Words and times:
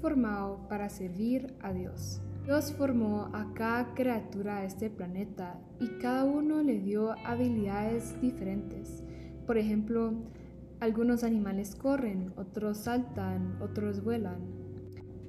formado 0.00 0.66
para 0.68 0.88
servir 0.88 1.54
a 1.60 1.72
Dios. 1.72 2.20
Dios 2.44 2.72
formó 2.72 3.30
a 3.32 3.52
cada 3.54 3.94
criatura 3.94 4.60
de 4.60 4.66
este 4.66 4.90
planeta 4.90 5.60
y 5.78 5.86
cada 6.00 6.24
uno 6.24 6.62
le 6.62 6.80
dio 6.80 7.12
habilidades 7.24 8.20
diferentes. 8.20 9.04
Por 9.46 9.58
ejemplo, 9.58 10.14
algunos 10.80 11.22
animales 11.22 11.76
corren, 11.76 12.32
otros 12.36 12.78
saltan, 12.78 13.56
otros 13.62 14.02
vuelan. 14.02 14.40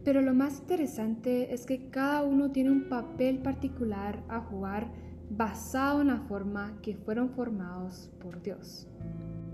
Pero 0.04 0.22
lo 0.22 0.34
más 0.34 0.60
interesante 0.60 1.54
es 1.54 1.66
que 1.66 1.90
cada 1.90 2.24
uno 2.24 2.52
tiene 2.52 2.72
un 2.72 2.90
papel 2.90 3.40
particular 3.40 4.24
a 4.28 4.40
jugar 4.42 4.92
basado 5.30 6.02
en 6.02 6.08
la 6.08 6.20
forma 6.22 6.80
que 6.82 6.96
fueron 6.96 7.30
formados 7.30 8.10
por 8.20 8.42
Dios. 8.42 8.88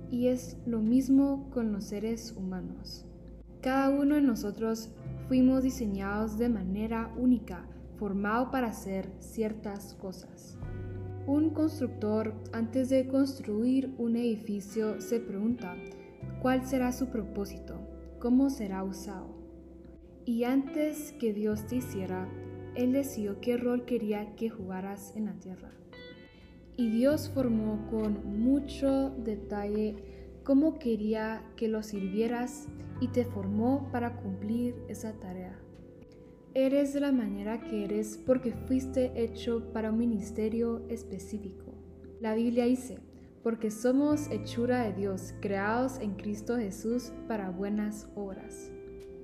Y 0.09 0.27
es 0.27 0.57
lo 0.65 0.79
mismo 0.79 1.49
con 1.51 1.73
los 1.73 1.83
seres 1.83 2.33
humanos. 2.35 3.08
Cada 3.61 3.89
uno 3.89 4.15
de 4.15 4.21
nosotros 4.21 4.89
fuimos 5.27 5.63
diseñados 5.63 6.37
de 6.37 6.47
manera 6.47 7.13
única, 7.17 7.65
formado 7.97 8.51
para 8.51 8.67
hacer 8.67 9.11
ciertas 9.19 9.95
cosas. 9.95 10.57
Un 11.27 11.49
constructor 11.49 12.33
antes 12.53 12.89
de 12.89 13.07
construir 13.07 13.93
un 13.97 14.15
edificio 14.15 15.01
se 15.01 15.19
pregunta, 15.19 15.75
¿cuál 16.41 16.65
será 16.65 16.93
su 16.93 17.07
propósito? 17.07 17.85
¿Cómo 18.19 18.49
será 18.49 18.81
usado? 18.83 19.35
Y 20.23 20.45
antes 20.45 21.11
que 21.19 21.33
Dios 21.33 21.67
te 21.67 21.77
hiciera, 21.77 22.29
Él 22.75 22.93
decidió 22.93 23.41
qué 23.41 23.57
rol 23.57 23.83
quería 23.83 24.35
que 24.37 24.49
jugaras 24.49 25.13
en 25.17 25.25
la 25.25 25.33
tierra. 25.33 25.71
Y 26.77 26.89
Dios 26.91 27.29
formó 27.29 27.87
con 27.89 28.39
mucho 28.39 29.09
detalle 29.09 30.08
cómo 30.49 30.79
quería 30.79 31.43
que 31.57 31.67
lo 31.67 31.83
sirvieras 31.83 32.69
y 32.99 33.09
te 33.09 33.23
formó 33.23 33.87
para 33.91 34.15
cumplir 34.15 34.73
esa 34.87 35.13
tarea. 35.13 35.55
Eres 36.55 36.91
de 36.91 37.01
la 37.01 37.11
manera 37.11 37.61
que 37.61 37.85
eres 37.85 38.17
porque 38.25 38.53
fuiste 38.65 39.11
hecho 39.15 39.71
para 39.73 39.91
un 39.91 39.99
ministerio 39.99 40.87
específico. 40.89 41.75
La 42.19 42.33
Biblia 42.33 42.65
dice, 42.65 42.97
porque 43.43 43.69
somos 43.69 44.27
hechura 44.31 44.85
de 44.85 44.93
Dios, 44.93 45.35
creados 45.39 45.99
en 45.99 46.15
Cristo 46.15 46.57
Jesús 46.57 47.13
para 47.27 47.51
buenas 47.51 48.09
obras. 48.15 48.71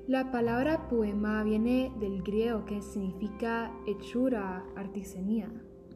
La 0.08 0.30
palabra 0.30 0.88
poema 0.90 1.44
viene 1.44 1.92
del 2.00 2.22
griego 2.22 2.66
que 2.66 2.84
significa 2.84 3.72
hechura, 3.88 4.64
artesanía. 4.76 5.52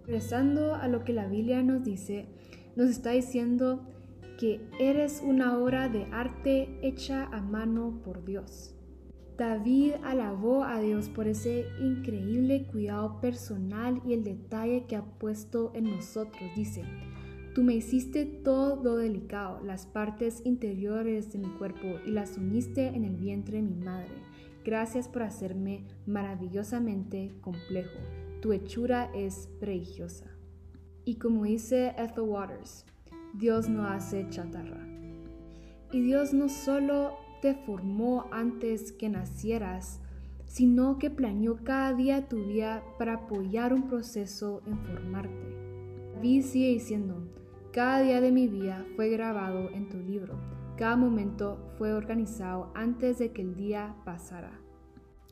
Regresando 0.08 0.74
a 0.74 0.88
lo 0.88 1.04
que 1.04 1.14
la 1.14 1.28
Biblia 1.28 1.62
nos 1.62 1.84
dice, 1.84 2.26
nos 2.76 2.90
está 2.90 3.12
diciendo 3.12 3.86
que 4.40 4.62
eres 4.80 5.22
una 5.22 5.60
obra 5.60 5.90
de 5.90 6.06
arte 6.14 6.80
hecha 6.82 7.26
a 7.26 7.42
mano 7.42 8.00
por 8.06 8.24
Dios. 8.24 8.74
David 9.38 9.96
alabó 10.02 10.64
a 10.64 10.80
Dios 10.80 11.10
por 11.10 11.28
ese 11.28 11.66
increíble 11.82 12.66
cuidado 12.72 13.20
personal 13.20 14.02
y 14.06 14.14
el 14.14 14.24
detalle 14.24 14.86
que 14.86 14.96
ha 14.96 15.04
puesto 15.04 15.74
en 15.76 15.92
nosotros. 15.94 16.42
Dice, 16.56 16.84
tú 17.54 17.64
me 17.64 17.74
hiciste 17.74 18.26
todo 18.26 18.96
delicado, 18.96 19.60
las 19.62 19.86
partes 19.86 20.42
interiores 20.46 21.34
de 21.34 21.40
mi 21.40 21.50
cuerpo 21.58 22.00
y 22.06 22.12
las 22.12 22.38
uniste 22.38 22.88
en 22.88 23.04
el 23.04 23.18
vientre 23.18 23.58
de 23.58 23.68
mi 23.68 23.76
madre. 23.76 24.16
Gracias 24.64 25.10
por 25.10 25.24
hacerme 25.24 25.84
maravillosamente 26.06 27.36
complejo. 27.42 28.00
Tu 28.42 28.54
hechura 28.54 29.12
es 29.14 29.50
prodigiosa. 29.60 30.28
Y 31.04 31.16
como 31.16 31.44
dice 31.44 31.94
Ethel 31.98 32.24
Waters, 32.24 32.86
Dios 33.34 33.70
no 33.70 33.86
hace 33.86 34.28
chatarra. 34.30 34.86
Y 35.92 36.02
Dios 36.02 36.34
no 36.34 36.50
solo 36.50 37.16
te 37.42 37.56
formó 37.56 38.26
antes 38.32 38.92
que 38.92 39.10
nacieras, 39.10 40.02
sino 40.46 40.98
que 40.98 41.10
planeó 41.10 41.64
cada 41.64 41.94
día 41.94 42.28
tu 42.28 42.46
vida 42.48 42.84
para 42.98 43.14
apoyar 43.14 43.74
un 43.74 43.88
proceso 43.88 44.62
en 44.66 44.78
formarte. 44.80 46.12
David 46.16 46.44
sigue 46.44 46.70
diciendo, 46.70 47.28
cada 47.72 48.02
día 48.02 48.20
de 48.20 48.32
mi 48.32 48.48
vida 48.48 48.86
fue 48.96 49.10
grabado 49.10 49.70
en 49.70 49.90
tu 49.90 50.00
libro, 50.00 50.40
cada 50.76 50.96
momento 50.96 51.72
fue 51.78 51.94
organizado 51.94 52.72
antes 52.74 53.20
de 53.20 53.32
que 53.32 53.44
el 53.44 53.56
día 53.56 53.96
pasara. 54.06 54.60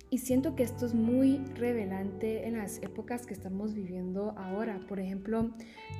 Y 0.09 0.19
siento 0.19 0.55
que 0.55 0.63
esto 0.63 0.85
es 0.85 0.93
muy 0.93 1.37
revelante 1.55 2.47
en 2.47 2.57
las 2.57 2.81
épocas 2.81 3.25
que 3.25 3.33
estamos 3.33 3.73
viviendo 3.73 4.31
ahora. 4.37 4.79
Por 4.87 4.99
ejemplo, 4.99 5.51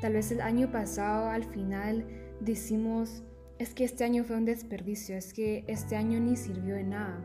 tal 0.01 0.13
vez 0.13 0.31
el 0.31 0.40
año 0.40 0.72
pasado 0.72 1.29
al 1.29 1.44
final 1.44 2.06
decimos, 2.40 3.23
es 3.59 3.73
que 3.73 3.84
este 3.84 4.06
año 4.06 4.23
fue 4.23 4.38
un 4.38 4.45
desperdicio, 4.45 5.18
es 5.18 5.34
que 5.34 5.66
este 5.68 5.95
año 5.95 6.19
ni 6.19 6.38
sirvió 6.38 6.75
de 6.75 6.84
nada. 6.84 7.19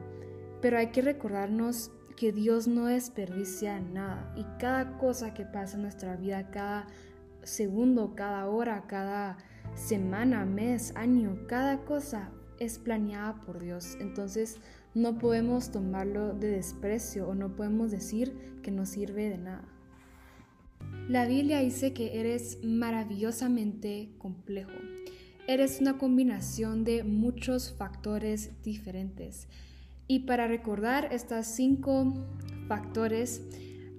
Pero 0.60 0.78
hay 0.78 0.88
que 0.88 1.02
recordarnos 1.02 1.92
que 2.16 2.32
Dios 2.32 2.66
no 2.66 2.86
desperdicia 2.86 3.80
nada 3.80 4.32
y 4.36 4.44
cada 4.58 4.98
cosa 4.98 5.34
que 5.34 5.44
pasa 5.44 5.76
en 5.76 5.82
nuestra 5.82 6.16
vida, 6.16 6.50
cada 6.50 6.86
segundo, 7.42 8.14
cada 8.14 8.48
hora, 8.48 8.84
cada 8.86 9.38
semana, 9.74 10.44
mes, 10.44 10.94
año, 10.96 11.46
cada 11.46 11.84
cosa 11.84 12.30
es 12.58 12.78
planeada 12.78 13.40
por 13.40 13.60
Dios. 13.60 13.96
Entonces, 14.00 14.60
no 14.94 15.18
podemos 15.18 15.70
tomarlo 15.70 16.34
de 16.34 16.48
desprecio 16.48 17.28
o 17.28 17.34
no 17.34 17.54
podemos 17.54 17.90
decir 17.90 18.34
que 18.62 18.70
no 18.70 18.86
sirve 18.86 19.28
de 19.28 19.38
nada. 19.38 19.64
La 21.08 21.26
Biblia 21.26 21.60
dice 21.60 21.92
que 21.92 22.20
eres 22.20 22.58
maravillosamente 22.62 24.10
complejo. 24.18 24.72
Eres 25.48 25.80
una 25.80 25.98
combinación 25.98 26.84
de 26.84 27.02
muchos 27.02 27.72
factores 27.72 28.50
diferentes. 28.62 29.48
Y 30.06 30.20
para 30.20 30.46
recordar 30.46 31.08
estos 31.12 31.46
cinco 31.46 32.12
factores, 32.68 33.42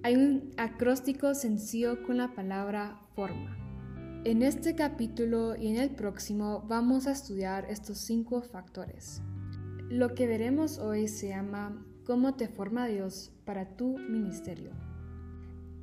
hay 0.04 0.16
un 0.16 0.52
acróstico 0.58 1.34
sencillo 1.34 2.04
con 2.04 2.18
la 2.18 2.34
palabra 2.34 3.00
forma. 3.16 3.58
En 4.26 4.42
este 4.42 4.76
capítulo 4.76 5.56
y 5.58 5.68
en 5.68 5.78
el 5.78 5.90
próximo 5.90 6.64
vamos 6.68 7.08
a 7.08 7.12
estudiar 7.12 7.66
estos 7.70 7.98
cinco 7.98 8.42
factores. 8.42 9.22
Lo 9.94 10.16
que 10.16 10.26
veremos 10.26 10.80
hoy 10.80 11.08
se 11.08 11.28
llama 11.28 11.86
¿Cómo 12.04 12.34
te 12.34 12.48
forma 12.48 12.88
Dios 12.88 13.32
para 13.46 13.78
tu 13.78 14.00
ministerio? 14.00 14.72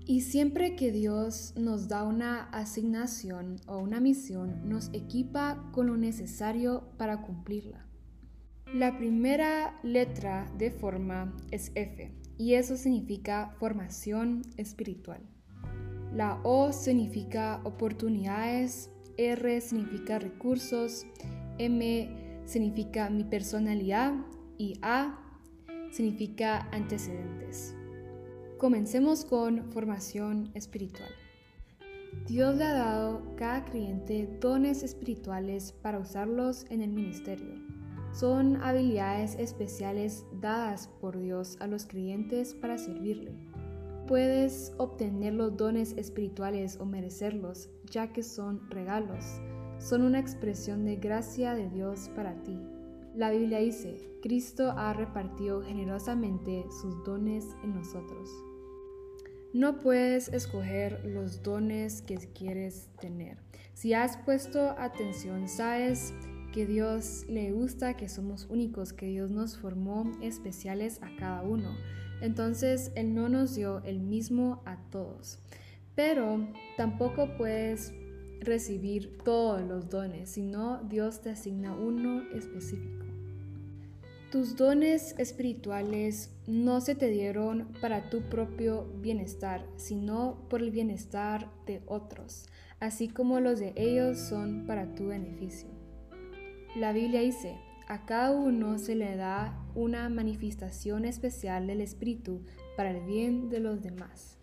Y 0.05 0.23
siempre 0.23 0.75
que 0.75 0.91
Dios 0.91 1.55
nos 1.57 1.87
da 1.87 2.03
una 2.03 2.43
asignación 2.51 3.61
o 3.69 3.79
una 3.79 4.01
misión, 4.01 4.69
nos 4.69 4.91
equipa 4.93 5.71
con 5.71 5.87
lo 5.87 5.97
necesario 5.97 6.89
para 6.97 7.23
cumplirla. 7.23 7.87
La 8.75 8.99
primera 8.99 9.79
letra 9.85 10.53
de 10.59 10.73
forma 10.73 11.33
es 11.53 11.71
F 11.77 12.13
y 12.37 12.55
eso 12.55 12.77
significa 12.77 13.55
formación 13.61 14.43
espiritual. 14.57 15.21
La 16.13 16.41
O 16.43 16.73
significa 16.73 17.61
oportunidades, 17.63 18.91
R 19.17 19.61
significa 19.61 20.19
recursos, 20.19 21.07
M 21.59 22.30
significa 22.51 23.09
mi 23.11 23.23
personalidad 23.23 24.13
y 24.59 24.77
A 24.83 25.21
significa 25.93 26.69
antecedentes. 26.73 27.77
Comencemos 28.59 29.25
con 29.25 29.71
formación 29.71 30.51
espiritual. 30.55 31.11
Dios 32.27 32.57
le 32.57 32.65
ha 32.65 32.75
dado 32.75 33.19
a 33.19 33.37
cada 33.37 33.65
creyente 33.65 34.29
dones 34.41 34.83
espirituales 34.83 35.73
para 35.81 36.01
usarlos 36.01 36.67
en 36.71 36.83
el 36.83 36.91
ministerio. 36.91 37.55
Son 38.13 38.61
habilidades 38.63 39.37
especiales 39.37 40.25
dadas 40.41 40.89
por 41.01 41.21
Dios 41.21 41.57
a 41.61 41.69
los 41.69 41.87
creyentes 41.87 42.55
para 42.55 42.79
servirle. 42.79 43.33
Puedes 44.09 44.73
obtener 44.77 45.35
los 45.35 45.57
dones 45.57 45.95
espirituales 45.97 46.79
o 46.81 46.85
merecerlos, 46.85 47.71
ya 47.89 48.13
que 48.13 48.25
son 48.25 48.69
regalos 48.69 49.41
son 49.81 50.03
una 50.03 50.19
expresión 50.19 50.85
de 50.85 50.97
gracia 50.97 51.55
de 51.55 51.69
Dios 51.71 52.11
para 52.15 52.35
ti. 52.43 52.61
La 53.17 53.31
Biblia 53.31 53.59
dice, 53.59 53.97
Cristo 54.23 54.73
ha 54.77 54.93
repartido 54.93 55.63
generosamente 55.63 56.65
sus 56.81 57.03
dones 57.03 57.47
en 57.65 57.75
nosotros. 57.75 58.29
No 59.53 59.79
puedes 59.79 60.29
escoger 60.29 61.05
los 61.05 61.43
dones 61.43 62.03
que 62.03 62.17
quieres 62.17 62.89
tener. 63.01 63.39
Si 63.73 63.95
has 63.95 64.19
puesto 64.19 64.77
atención, 64.79 65.49
sabes 65.49 66.15
que 66.53 66.67
Dios 66.67 67.25
le 67.29 67.51
gusta 67.51 67.97
que 67.97 68.09
somos 68.09 68.47
únicos, 68.51 68.93
que 68.93 69.07
Dios 69.07 69.31
nos 69.31 69.57
formó 69.57 70.13
especiales 70.21 71.01
a 71.03 71.17
cada 71.17 71.43
uno. 71.43 71.75
Entonces 72.21 72.93
Él 72.95 73.15
no 73.15 73.29
nos 73.29 73.55
dio 73.55 73.83
el 73.85 73.99
mismo 73.99 74.63
a 74.67 74.77
todos. 74.91 75.39
Pero 75.95 76.47
tampoco 76.77 77.37
puedes 77.37 77.93
recibir 78.41 79.19
todos 79.25 79.63
los 79.63 79.89
dones, 79.89 80.31
sino 80.31 80.83
Dios 80.85 81.21
te 81.21 81.31
asigna 81.31 81.75
uno 81.75 82.23
específico. 82.33 83.07
Tus 84.31 84.57
dones 84.57 85.15
espirituales 85.19 86.31
no 86.47 86.81
se 86.81 86.95
te 86.95 87.11
dieron 87.11 87.69
para 87.81 88.11
tu 88.11 88.23
propio 88.23 88.85
bienestar, 89.01 89.67
sino 89.77 90.47
por 90.49 90.63
el 90.63 90.71
bienestar 90.71 91.51
de 91.67 91.83
otros, 91.87 92.49
así 92.79 93.09
como 93.09 93.41
los 93.41 93.59
de 93.59 93.73
ellos 93.75 94.19
son 94.19 94.67
para 94.67 94.95
tu 94.95 95.09
beneficio. 95.09 95.69
La 96.77 96.93
Biblia 96.93 97.23
dice, 97.23 97.57
a 97.89 98.07
cada 98.07 98.31
uno 98.31 98.79
se 98.79 98.95
le 98.95 99.17
da 99.17 99.61
una 99.75 100.09
manifestación 100.09 101.05
especial 101.05 101.67
del 101.67 101.81
Espíritu 101.81 102.45
para 102.77 102.93
el 102.93 103.05
bien 103.05 103.49
de 103.49 103.59
los 103.59 103.83
demás. 103.83 104.40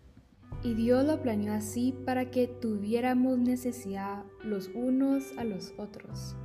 Y 0.62 0.74
Dios 0.74 1.04
lo 1.04 1.22
planeó 1.22 1.52
así 1.52 1.94
para 2.04 2.30
que 2.30 2.48
tuviéramos 2.48 3.38
necesidad 3.38 4.24
los 4.42 4.70
unos 4.74 5.36
a 5.38 5.44
los 5.44 5.72
otros. 5.78 6.36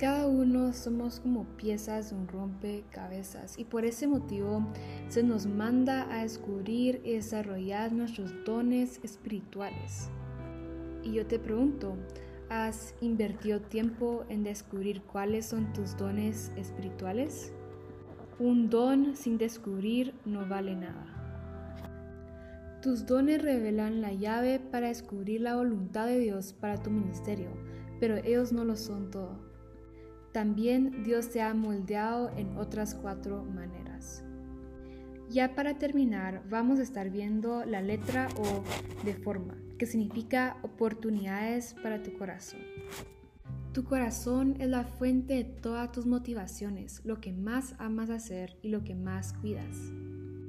Cada 0.00 0.26
uno 0.26 0.72
somos 0.72 1.20
como 1.20 1.44
piezas 1.56 2.10
de 2.10 2.16
un 2.16 2.26
rompecabezas 2.26 3.58
y 3.58 3.66
por 3.66 3.84
ese 3.84 4.08
motivo 4.08 4.66
se 5.08 5.22
nos 5.22 5.44
manda 5.46 6.10
a 6.10 6.22
descubrir 6.22 7.02
y 7.04 7.12
desarrollar 7.12 7.92
nuestros 7.92 8.32
dones 8.46 8.98
espirituales. 9.02 10.08
Y 11.04 11.12
yo 11.12 11.26
te 11.26 11.38
pregunto, 11.38 11.96
¿has 12.48 12.94
invertido 13.02 13.60
tiempo 13.60 14.24
en 14.30 14.42
descubrir 14.42 15.02
cuáles 15.02 15.44
son 15.44 15.72
tus 15.74 15.96
dones 15.98 16.50
espirituales? 16.56 17.52
Un 18.38 18.70
don 18.70 19.14
sin 19.16 19.36
descubrir 19.36 20.14
no 20.24 20.48
vale 20.48 20.74
nada. 20.74 21.19
Tus 22.82 23.04
dones 23.04 23.42
revelan 23.42 24.00
la 24.00 24.14
llave 24.14 24.58
para 24.58 24.88
descubrir 24.88 25.42
la 25.42 25.56
voluntad 25.56 26.06
de 26.06 26.18
Dios 26.18 26.54
para 26.54 26.82
tu 26.82 26.90
ministerio, 26.90 27.50
pero 28.00 28.16
ellos 28.16 28.52
no 28.52 28.64
lo 28.64 28.74
son 28.74 29.10
todo. 29.10 29.38
También 30.32 31.02
Dios 31.04 31.28
te 31.28 31.42
ha 31.42 31.52
moldeado 31.52 32.30
en 32.38 32.56
otras 32.56 32.94
cuatro 32.94 33.44
maneras. 33.44 34.24
Ya 35.28 35.54
para 35.54 35.76
terminar, 35.76 36.42
vamos 36.48 36.78
a 36.78 36.82
estar 36.82 37.10
viendo 37.10 37.64
la 37.66 37.82
letra 37.82 38.28
O 38.38 38.64
de 39.04 39.14
forma, 39.14 39.58
que 39.78 39.84
significa 39.84 40.56
oportunidades 40.62 41.74
para 41.82 42.02
tu 42.02 42.14
corazón. 42.14 42.60
Tu 43.74 43.84
corazón 43.84 44.56
es 44.58 44.68
la 44.68 44.84
fuente 44.84 45.34
de 45.34 45.44
todas 45.44 45.92
tus 45.92 46.06
motivaciones, 46.06 47.02
lo 47.04 47.20
que 47.20 47.32
más 47.32 47.74
amas 47.78 48.08
hacer 48.08 48.56
y 48.62 48.70
lo 48.70 48.82
que 48.84 48.94
más 48.94 49.34
cuidas. 49.34 49.92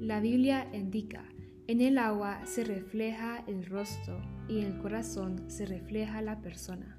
La 0.00 0.18
Biblia 0.18 0.66
indica, 0.72 1.24
en 1.68 1.80
el 1.80 1.98
agua 1.98 2.44
se 2.44 2.64
refleja 2.64 3.44
el 3.46 3.66
rostro 3.66 4.20
y 4.48 4.60
en 4.60 4.72
el 4.72 4.78
corazón 4.78 5.44
se 5.48 5.64
refleja 5.64 6.20
la 6.20 6.40
persona. 6.40 6.98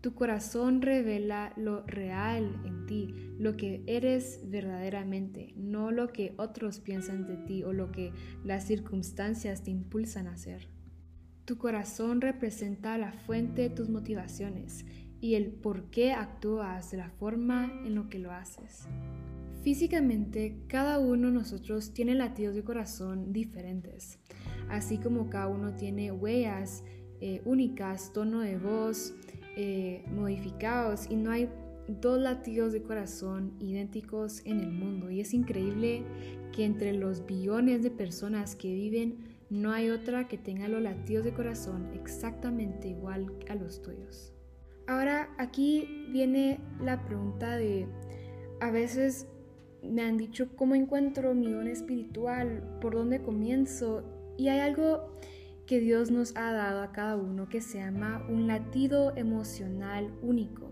Tu 0.00 0.14
corazón 0.14 0.82
revela 0.82 1.52
lo 1.56 1.86
real 1.86 2.60
en 2.64 2.86
ti, 2.86 3.14
lo 3.38 3.56
que 3.56 3.84
eres 3.86 4.40
verdaderamente, 4.50 5.54
no 5.56 5.92
lo 5.92 6.12
que 6.12 6.34
otros 6.38 6.80
piensan 6.80 7.28
de 7.28 7.36
ti 7.36 7.62
o 7.62 7.72
lo 7.72 7.92
que 7.92 8.12
las 8.42 8.64
circunstancias 8.64 9.62
te 9.62 9.70
impulsan 9.70 10.26
a 10.26 10.32
hacer. 10.32 10.66
Tu 11.44 11.56
corazón 11.56 12.20
representa 12.20 12.98
la 12.98 13.12
fuente 13.12 13.62
de 13.62 13.70
tus 13.70 13.88
motivaciones 13.88 14.84
y 15.20 15.36
el 15.36 15.52
por 15.52 15.84
qué 15.90 16.12
actúas 16.12 16.90
de 16.90 16.96
la 16.96 17.10
forma 17.10 17.72
en 17.84 17.94
lo 17.94 18.08
que 18.08 18.18
lo 18.18 18.32
haces. 18.32 18.88
Físicamente, 19.62 20.56
cada 20.66 20.98
uno 20.98 21.28
de 21.28 21.34
nosotros 21.34 21.94
tiene 21.94 22.16
latidos 22.16 22.56
de 22.56 22.64
corazón 22.64 23.32
diferentes, 23.32 24.18
así 24.68 24.98
como 24.98 25.30
cada 25.30 25.46
uno 25.46 25.74
tiene 25.76 26.10
huellas 26.10 26.82
eh, 27.20 27.40
únicas, 27.44 28.12
tono 28.12 28.40
de 28.40 28.58
voz 28.58 29.14
eh, 29.56 30.04
modificados 30.10 31.08
y 31.08 31.14
no 31.14 31.30
hay 31.30 31.48
dos 31.86 32.20
latidos 32.20 32.72
de 32.72 32.82
corazón 32.82 33.54
idénticos 33.60 34.42
en 34.44 34.58
el 34.58 34.72
mundo. 34.72 35.12
Y 35.12 35.20
es 35.20 35.32
increíble 35.32 36.02
que 36.50 36.64
entre 36.64 36.92
los 36.92 37.24
billones 37.24 37.84
de 37.84 37.92
personas 37.92 38.56
que 38.56 38.74
viven 38.74 39.18
no 39.48 39.70
hay 39.70 39.90
otra 39.90 40.26
que 40.26 40.38
tenga 40.38 40.66
los 40.66 40.82
latidos 40.82 41.24
de 41.24 41.34
corazón 41.34 41.88
exactamente 41.94 42.88
igual 42.88 43.32
a 43.48 43.54
los 43.54 43.80
tuyos. 43.80 44.32
Ahora 44.88 45.28
aquí 45.38 46.08
viene 46.10 46.58
la 46.80 47.04
pregunta 47.04 47.56
de, 47.56 47.86
a 48.60 48.72
veces 48.72 49.28
me 49.82 50.02
han 50.02 50.16
dicho 50.16 50.48
cómo 50.56 50.74
encuentro 50.74 51.34
mi 51.34 51.50
don 51.50 51.68
espiritual, 51.68 52.62
por 52.80 52.94
dónde 52.94 53.22
comienzo. 53.22 54.04
Y 54.36 54.48
hay 54.48 54.60
algo 54.60 55.12
que 55.66 55.80
Dios 55.80 56.10
nos 56.10 56.36
ha 56.36 56.52
dado 56.52 56.82
a 56.82 56.92
cada 56.92 57.16
uno 57.16 57.48
que 57.48 57.60
se 57.60 57.78
llama 57.78 58.24
un 58.28 58.46
latido 58.46 59.14
emocional 59.16 60.12
único. 60.22 60.70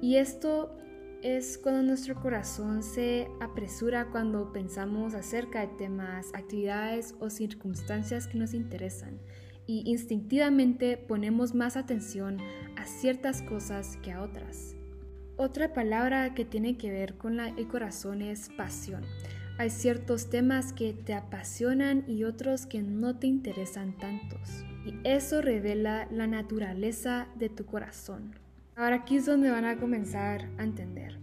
Y 0.00 0.16
esto 0.16 0.76
es 1.22 1.56
cuando 1.56 1.82
nuestro 1.82 2.20
corazón 2.20 2.82
se 2.82 3.28
apresura 3.40 4.10
cuando 4.10 4.52
pensamos 4.52 5.14
acerca 5.14 5.62
de 5.62 5.68
temas, 5.78 6.30
actividades 6.34 7.14
o 7.18 7.30
circunstancias 7.30 8.26
que 8.26 8.36
nos 8.36 8.52
interesan. 8.52 9.18
Y 9.66 9.90
instintivamente 9.90 10.98
ponemos 10.98 11.54
más 11.54 11.78
atención 11.78 12.36
a 12.76 12.84
ciertas 12.84 13.40
cosas 13.40 13.96
que 14.02 14.12
a 14.12 14.22
otras. 14.22 14.76
Otra 15.36 15.72
palabra 15.72 16.32
que 16.32 16.44
tiene 16.44 16.76
que 16.76 16.92
ver 16.92 17.14
con 17.14 17.40
el 17.40 17.66
corazón 17.66 18.22
es 18.22 18.50
pasión. 18.56 19.02
Hay 19.58 19.70
ciertos 19.70 20.30
temas 20.30 20.72
que 20.72 20.92
te 20.92 21.12
apasionan 21.12 22.04
y 22.06 22.22
otros 22.22 22.66
que 22.66 22.82
no 22.82 23.18
te 23.18 23.26
interesan 23.26 23.98
tantos. 23.98 24.64
Y 24.86 24.94
eso 25.02 25.42
revela 25.42 26.06
la 26.12 26.28
naturaleza 26.28 27.26
de 27.34 27.48
tu 27.48 27.66
corazón. 27.66 28.34
Ahora 28.76 28.96
aquí 28.96 29.16
es 29.16 29.26
donde 29.26 29.50
van 29.50 29.64
a 29.64 29.76
comenzar 29.76 30.48
a 30.56 30.62
entender. 30.62 31.18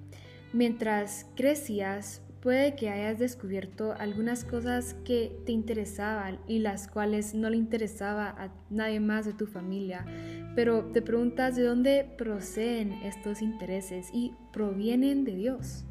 Mientras 0.52 1.26
crecías, 1.36 2.22
Puede 2.42 2.76
que 2.76 2.90
hayas 2.90 3.20
descubierto 3.20 3.94
algunas 4.00 4.46
cosas 4.46 4.96
que 5.06 5.32
te 5.46 5.52
interesaban 5.52 6.40
y 6.48 6.58
las 6.58 6.88
cuales 6.88 7.36
no 7.36 7.52
le 7.52 7.58
interesaba 7.58 8.30
a 8.30 8.52
nadie 8.72 9.00
más 9.00 9.28
de 9.28 9.34
tu 9.34 9.46
familia, 9.46 10.04
pero 10.56 10.86
te 10.86 11.02
preguntas 11.02 11.56
de 11.56 11.64
dónde 11.64 12.10
proceden 12.18 12.94
estos 13.04 13.42
intereses 13.42 14.10
y 14.14 14.34
provienen 14.52 15.24
de 15.24 15.36
Dios. 15.36 15.86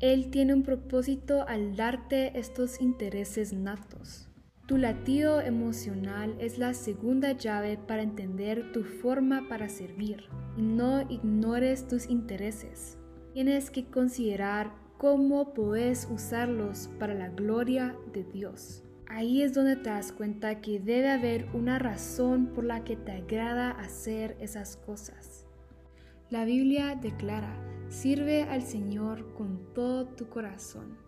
Él 0.00 0.30
tiene 0.30 0.54
un 0.54 0.62
propósito 0.62 1.46
al 1.48 1.76
darte 1.76 2.38
estos 2.38 2.80
intereses 2.80 3.52
natos. 3.52 4.28
Tu 4.66 4.76
latido 4.76 5.40
emocional 5.40 6.36
es 6.38 6.58
la 6.58 6.74
segunda 6.74 7.32
llave 7.32 7.78
para 7.78 8.02
entender 8.02 8.70
tu 8.72 8.84
forma 8.84 9.48
para 9.48 9.68
servir. 9.68 10.24
Y 10.56 10.62
no 10.62 11.00
ignores 11.10 11.88
tus 11.88 12.08
intereses. 12.08 12.98
Tienes 13.32 13.70
que 13.70 13.86
considerar 13.86 14.70
cómo 14.98 15.54
puedes 15.54 16.06
usarlos 16.10 16.90
para 16.98 17.14
la 17.14 17.28
gloria 17.28 17.96
de 18.12 18.24
Dios. 18.24 18.84
Ahí 19.10 19.42
es 19.42 19.54
donde 19.54 19.76
te 19.76 19.88
das 19.88 20.12
cuenta 20.12 20.60
que 20.60 20.80
debe 20.80 21.10
haber 21.10 21.48
una 21.54 21.78
razón 21.78 22.48
por 22.48 22.64
la 22.64 22.84
que 22.84 22.94
te 22.94 23.12
agrada 23.12 23.70
hacer 23.70 24.36
esas 24.38 24.76
cosas. 24.76 25.46
La 26.28 26.44
Biblia 26.44 26.94
declara, 26.94 27.54
sirve 27.88 28.42
al 28.42 28.62
Señor 28.62 29.32
con 29.32 29.72
todo 29.72 30.06
tu 30.08 30.28
corazón. 30.28 30.98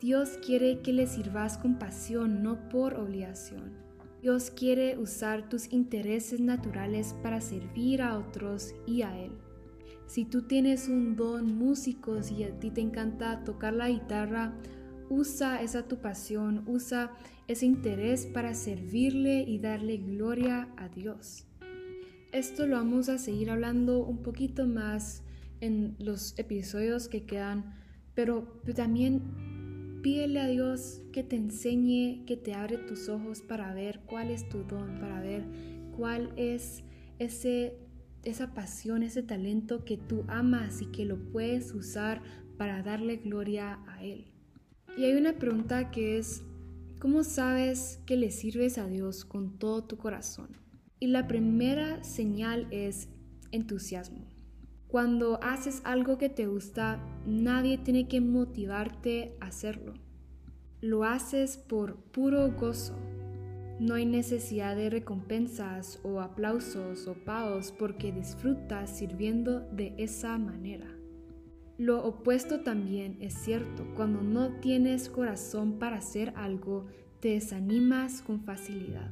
Dios 0.00 0.38
quiere 0.44 0.80
que 0.80 0.94
le 0.94 1.06
sirvas 1.06 1.58
con 1.58 1.78
pasión, 1.78 2.42
no 2.42 2.70
por 2.70 2.94
obligación. 2.94 3.72
Dios 4.22 4.50
quiere 4.50 4.96
usar 4.96 5.50
tus 5.50 5.70
intereses 5.70 6.40
naturales 6.40 7.14
para 7.22 7.42
servir 7.42 8.00
a 8.00 8.16
otros 8.16 8.74
y 8.86 9.02
a 9.02 9.18
Él. 9.18 9.32
Si 10.06 10.24
tú 10.24 10.42
tienes 10.42 10.88
un 10.88 11.14
don 11.14 11.56
músico, 11.58 12.22
si 12.22 12.42
a 12.44 12.58
ti 12.58 12.70
te 12.70 12.80
encanta 12.80 13.44
tocar 13.44 13.74
la 13.74 13.90
guitarra, 13.90 14.54
usa 15.08 15.62
esa 15.62 15.86
tu 15.88 15.98
pasión, 15.98 16.64
usa 16.66 17.12
ese 17.48 17.66
interés 17.66 18.26
para 18.26 18.54
servirle 18.54 19.42
y 19.42 19.58
darle 19.58 19.98
gloria 19.98 20.68
a 20.76 20.88
Dios. 20.88 21.46
Esto 22.32 22.66
lo 22.66 22.76
vamos 22.76 23.08
a 23.08 23.18
seguir 23.18 23.50
hablando 23.50 24.04
un 24.04 24.22
poquito 24.22 24.66
más 24.66 25.22
en 25.60 25.94
los 25.98 26.38
episodios 26.38 27.08
que 27.08 27.24
quedan, 27.24 27.74
pero 28.14 28.60
también 28.74 30.00
pídele 30.02 30.40
a 30.40 30.48
Dios 30.48 31.02
que 31.12 31.22
te 31.22 31.36
enseñe, 31.36 32.24
que 32.26 32.36
te 32.36 32.54
abre 32.54 32.78
tus 32.78 33.08
ojos 33.08 33.40
para 33.40 33.72
ver 33.72 34.00
cuál 34.06 34.30
es 34.30 34.48
tu 34.48 34.64
don, 34.64 34.98
para 34.98 35.20
ver 35.20 35.44
cuál 35.96 36.32
es 36.36 36.82
ese 37.18 37.78
esa 38.24 38.54
pasión, 38.54 39.02
ese 39.02 39.22
talento 39.22 39.84
que 39.84 39.96
tú 39.96 40.24
amas 40.28 40.80
y 40.80 40.86
que 40.86 41.04
lo 41.04 41.18
puedes 41.30 41.72
usar 41.74 42.22
para 42.56 42.82
darle 42.82 43.16
gloria 43.16 43.80
a 43.86 44.02
Él. 44.02 44.33
Y 44.96 45.04
hay 45.04 45.14
una 45.14 45.34
pregunta 45.34 45.90
que 45.90 46.18
es, 46.18 46.42
¿cómo 47.00 47.24
sabes 47.24 48.00
que 48.06 48.16
le 48.16 48.30
sirves 48.30 48.78
a 48.78 48.86
Dios 48.86 49.24
con 49.24 49.58
todo 49.58 49.84
tu 49.84 49.96
corazón? 49.96 50.56
Y 51.00 51.08
la 51.08 51.26
primera 51.26 52.02
señal 52.04 52.68
es 52.70 53.08
entusiasmo. 53.50 54.26
Cuando 54.88 55.42
haces 55.42 55.82
algo 55.84 56.18
que 56.18 56.28
te 56.28 56.46
gusta, 56.46 57.04
nadie 57.26 57.78
tiene 57.78 58.06
que 58.06 58.20
motivarte 58.20 59.36
a 59.40 59.46
hacerlo. 59.46 59.94
Lo 60.80 61.04
haces 61.04 61.56
por 61.56 61.96
puro 61.96 62.52
gozo 62.52 62.96
no 63.80 63.94
hay 63.94 64.06
necesidad 64.06 64.76
de 64.76 64.88
recompensas 64.88 65.98
o 66.04 66.20
aplausos 66.20 67.08
o 67.08 67.14
pagos 67.14 67.72
porque 67.76 68.12
disfrutas 68.12 68.88
sirviendo 68.96 69.60
de 69.72 69.94
esa 69.98 70.38
manera. 70.38 70.86
Lo 71.76 72.04
opuesto 72.04 72.60
también 72.60 73.16
es 73.20 73.34
cierto, 73.34 73.84
cuando 73.96 74.22
no 74.22 74.60
tienes 74.60 75.08
corazón 75.08 75.80
para 75.80 75.96
hacer 75.96 76.32
algo, 76.36 76.86
te 77.18 77.30
desanimas 77.30 78.22
con 78.22 78.40
facilidad. 78.40 79.10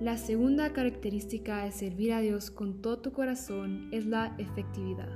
La 0.00 0.16
segunda 0.16 0.72
característica 0.72 1.64
de 1.64 1.72
servir 1.72 2.12
a 2.12 2.20
Dios 2.20 2.52
con 2.52 2.80
todo 2.80 3.00
tu 3.00 3.12
corazón 3.12 3.88
es 3.90 4.06
la 4.06 4.34
efectividad. 4.38 5.10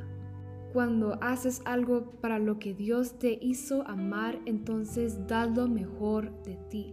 cuando 0.74 1.22
haces 1.22 1.62
algo 1.66 2.10
para 2.20 2.40
lo 2.40 2.58
que 2.58 2.74
Dios 2.74 3.16
te 3.20 3.38
hizo 3.40 3.86
amar, 3.86 4.40
entonces 4.44 5.24
das 5.28 5.56
lo 5.56 5.68
mejor 5.68 6.42
de 6.42 6.56
ti. 6.68 6.92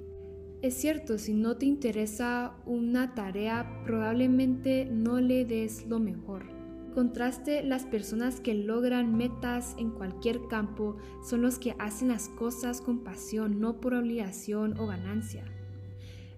Es 0.61 0.75
cierto, 0.75 1.17
si 1.17 1.33
no 1.33 1.57
te 1.57 1.65
interesa 1.65 2.53
una 2.67 3.15
tarea, 3.15 3.81
probablemente 3.83 4.85
no 4.85 5.19
le 5.19 5.45
des 5.45 5.87
lo 5.87 5.97
mejor. 5.97 6.50
Contraste, 6.91 7.63
las 7.63 7.85
personas 7.85 8.39
que 8.39 8.53
logran 8.53 9.15
metas 9.15 9.75
en 9.77 9.91
cualquier 9.91 10.47
campo 10.47 10.97
son 11.23 11.41
los 11.41 11.59
que 11.59 11.75
hacen 11.79 12.09
las 12.09 12.29
cosas 12.29 12.81
con 12.81 13.03
pasión, 13.03 13.59
no 13.59 13.79
por 13.79 13.93
obligación 13.93 14.77
o 14.79 14.87
ganancia. 14.87 15.45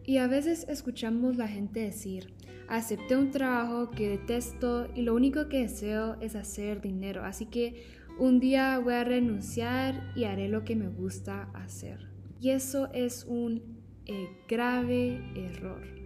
Y 0.06 0.18
a 0.18 0.28
veces 0.28 0.66
escuchamos 0.68 1.38
la 1.38 1.48
gente 1.48 1.80
decir, 1.80 2.34
acepté 2.68 3.16
un 3.18 3.32
trabajo 3.32 3.92
que 3.92 4.10
detesto 4.10 4.88
y 4.96 5.04
lo 5.04 5.16
único 5.16 5.48
que 5.48 5.62
deseo 5.62 6.18
es 6.22 6.36
hacer 6.36 6.82
dinero, 6.82 7.24
así 7.24 7.46
que 7.46 7.86
un 8.20 8.40
día 8.40 8.78
voy 8.80 8.94
a 8.94 9.04
renunciar 9.04 10.12
y 10.16 10.26
haré 10.26 10.50
lo 10.50 10.64
que 10.64 10.76
me 10.76 10.90
gusta 10.90 11.50
hacer. 11.54 12.10
Y 12.40 12.50
eso 12.50 12.90
es 12.94 13.26
un 13.28 13.82
eh, 14.06 14.28
grave 14.48 15.22
error. 15.36 16.03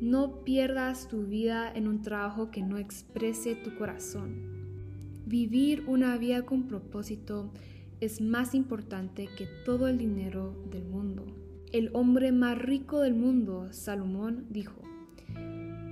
No 0.00 0.44
pierdas 0.44 1.08
tu 1.08 1.26
vida 1.26 1.70
en 1.70 1.86
un 1.86 2.00
trabajo 2.00 2.50
que 2.50 2.62
no 2.62 2.78
exprese 2.78 3.54
tu 3.54 3.74
corazón. 3.76 4.32
Vivir 5.26 5.84
una 5.86 6.16
vida 6.16 6.46
con 6.46 6.66
propósito 6.68 7.52
es 8.00 8.22
más 8.22 8.54
importante 8.54 9.28
que 9.36 9.46
todo 9.66 9.88
el 9.88 9.98
dinero 9.98 10.56
del 10.70 10.86
mundo. 10.86 11.26
El 11.70 11.90
hombre 11.92 12.32
más 12.32 12.56
rico 12.56 13.00
del 13.00 13.14
mundo, 13.14 13.68
Salomón, 13.72 14.46
dijo, 14.48 14.80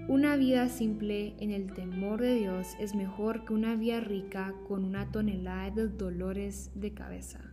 una 0.08 0.36
vida 0.36 0.70
simple 0.70 1.34
en 1.38 1.50
el 1.50 1.74
temor 1.74 2.22
de 2.22 2.36
Dios 2.36 2.68
es 2.80 2.94
mejor 2.94 3.44
que 3.44 3.52
una 3.52 3.76
vida 3.76 4.00
rica 4.00 4.54
con 4.66 4.86
una 4.86 5.12
tonelada 5.12 5.70
de 5.70 5.86
dolores 5.86 6.70
de 6.74 6.94
cabeza. 6.94 7.52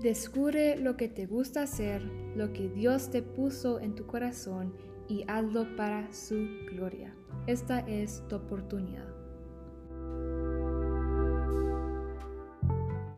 Descubre 0.00 0.78
lo 0.78 0.96
que 0.96 1.08
te 1.08 1.26
gusta 1.26 1.62
hacer, 1.62 2.02
lo 2.34 2.54
que 2.54 2.70
Dios 2.70 3.10
te 3.10 3.20
puso 3.20 3.78
en 3.78 3.94
tu 3.94 4.06
corazón 4.06 4.72
y 5.08 5.24
hazlo 5.28 5.66
para 5.76 6.12
su 6.12 6.36
gloria. 6.70 7.14
Esta 7.46 7.80
es 7.80 8.22
tu 8.28 8.36
oportunidad. 8.36 9.17